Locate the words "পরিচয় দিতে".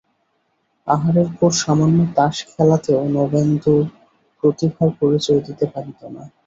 4.99-5.65